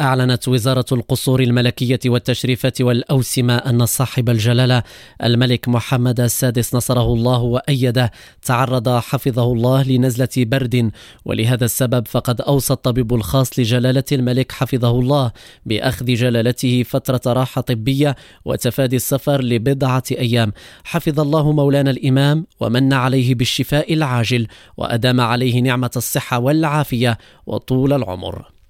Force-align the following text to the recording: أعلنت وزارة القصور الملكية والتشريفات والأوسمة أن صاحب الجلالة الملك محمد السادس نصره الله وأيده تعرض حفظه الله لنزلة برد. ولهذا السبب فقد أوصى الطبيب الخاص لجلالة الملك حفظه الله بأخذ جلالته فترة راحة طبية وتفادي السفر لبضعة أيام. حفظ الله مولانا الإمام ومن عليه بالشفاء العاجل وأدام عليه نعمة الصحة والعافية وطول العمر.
أعلنت 0.00 0.48
وزارة 0.48 0.84
القصور 0.92 1.40
الملكية 1.40 1.98
والتشريفات 2.06 2.80
والأوسمة 2.80 3.56
أن 3.56 3.86
صاحب 3.86 4.30
الجلالة 4.30 4.82
الملك 5.24 5.68
محمد 5.68 6.20
السادس 6.20 6.74
نصره 6.74 7.12
الله 7.12 7.38
وأيده 7.38 8.12
تعرض 8.42 8.88
حفظه 8.88 9.52
الله 9.52 9.82
لنزلة 9.82 10.28
برد. 10.36 10.90
ولهذا 11.24 11.64
السبب 11.64 12.08
فقد 12.08 12.40
أوصى 12.40 12.72
الطبيب 12.72 13.14
الخاص 13.14 13.58
لجلالة 13.58 14.04
الملك 14.12 14.52
حفظه 14.52 14.90
الله 14.90 15.32
بأخذ 15.66 16.06
جلالته 16.06 16.82
فترة 16.82 17.32
راحة 17.32 17.60
طبية 17.60 18.16
وتفادي 18.44 18.96
السفر 18.96 19.42
لبضعة 19.42 20.04
أيام. 20.10 20.52
حفظ 20.84 21.20
الله 21.20 21.52
مولانا 21.52 21.90
الإمام 21.90 22.46
ومن 22.60 22.92
عليه 22.92 23.34
بالشفاء 23.34 23.94
العاجل 23.94 24.46
وأدام 24.76 25.20
عليه 25.20 25.60
نعمة 25.60 25.90
الصحة 25.96 26.38
والعافية 26.38 27.18
وطول 27.46 27.92
العمر. 27.92 28.57